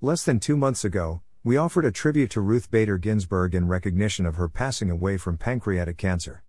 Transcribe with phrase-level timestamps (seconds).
[0.00, 4.26] Less than two months ago, we offered a tribute to Ruth Bader Ginsburg in recognition
[4.26, 6.44] of her passing away from pancreatic cancer.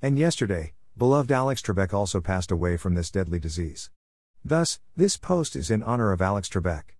[0.00, 3.90] And yesterday, beloved Alex Trebek also passed away from this deadly disease.
[4.44, 6.94] Thus, this post is in honor of Alex Trebek.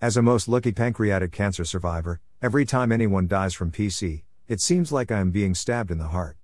[0.00, 4.90] As a most lucky pancreatic cancer survivor, every time anyone dies from PC, it seems
[4.90, 6.38] like I am being stabbed in the heart.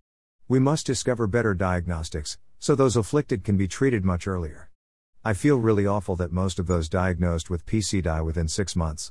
[0.46, 4.65] We must discover better diagnostics, so those afflicted can be treated much earlier.
[5.26, 9.10] I feel really awful that most of those diagnosed with PC die within six months.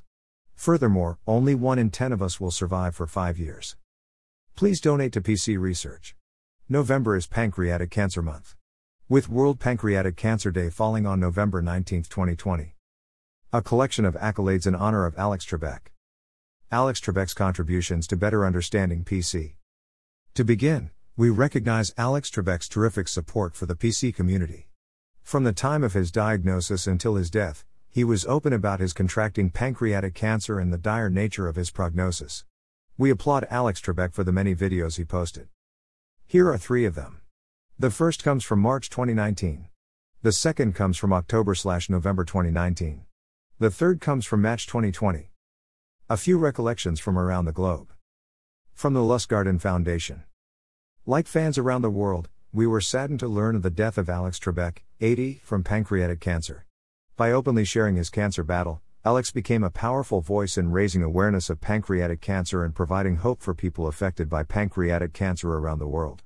[0.54, 3.76] Furthermore, only 1 in 10 of us will survive for 5 years.
[4.56, 6.16] Please donate to PC Research.
[6.70, 8.56] November is Pancreatic Cancer Month.
[9.10, 12.76] With World Pancreatic Cancer Day falling on November 19, 2020.
[13.52, 15.92] A collection of accolades in honor of Alex Trebek.
[16.72, 19.56] Alex Trebek's contributions to better understanding PC.
[20.36, 24.70] To begin, we recognize Alex Trebek's terrific support for the PC community.
[25.26, 29.50] From the time of his diagnosis until his death, he was open about his contracting
[29.50, 32.46] pancreatic cancer and the dire nature of his prognosis.
[32.96, 35.48] We applaud Alex Trebek for the many videos he posted.
[36.28, 37.22] Here are three of them.
[37.80, 39.68] The first comes from March 2019.
[40.22, 43.06] The second comes from October slash November 2019.
[43.58, 45.32] The third comes from March 2020.
[46.08, 47.92] A few recollections from around the globe.
[48.76, 50.24] From the Lustgarten Foundation.
[51.08, 54.38] Like fans around the world, we were saddened to learn of the death of Alex
[54.40, 56.66] Trebek, 80, from pancreatic cancer.
[57.18, 61.62] By openly sharing his cancer battle, Alex became a powerful voice in raising awareness of
[61.62, 66.24] pancreatic cancer and providing hope for people affected by pancreatic cancer around the world.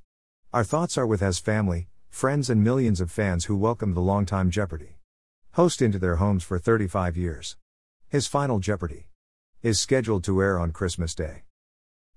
[0.53, 4.49] Our thoughts are with his family, friends, and millions of fans who welcomed the longtime
[4.49, 4.97] Jeopardy!
[5.53, 7.57] host into their homes for 35 years.
[8.07, 9.09] His final Jeopardy!
[9.61, 11.43] is scheduled to air on Christmas Day.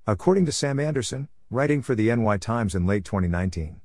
[0.07, 3.82] According to Sam Anderson, writing for the NY Times in late 2019.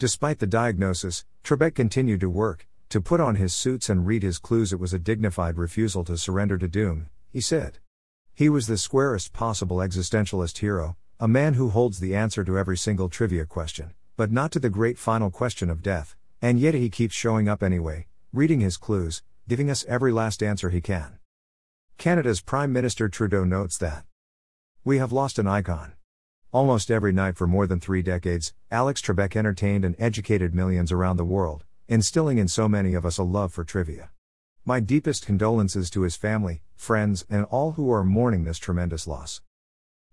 [0.00, 4.38] Despite the diagnosis, Trebek continued to work, to put on his suits and read his
[4.38, 7.80] clues, it was a dignified refusal to surrender to doom, he said.
[8.32, 12.78] He was the squarest possible existentialist hero, a man who holds the answer to every
[12.78, 16.88] single trivia question, but not to the great final question of death, and yet he
[16.88, 21.18] keeps showing up anyway, reading his clues, giving us every last answer he can.
[21.98, 24.06] Canada's Prime Minister Trudeau notes that
[24.82, 25.92] we have lost an icon.
[26.52, 31.16] Almost every night for more than three decades, Alex Trebek entertained and educated millions around
[31.16, 34.10] the world, instilling in so many of us a love for trivia.
[34.64, 39.42] My deepest condolences to his family, friends, and all who are mourning this tremendous loss.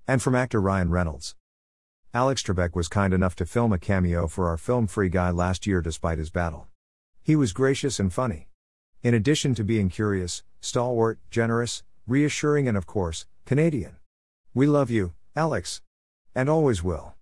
[0.08, 1.36] And from actor Ryan Reynolds.
[2.14, 5.66] Alex Trebek was kind enough to film a cameo for our film Free Guy last
[5.66, 6.68] year despite his battle.
[7.24, 8.48] He was gracious and funny.
[9.02, 13.96] In addition to being curious, stalwart, generous, reassuring, and of course, Canadian.
[14.54, 15.82] We love you, Alex.
[16.38, 17.17] And always will.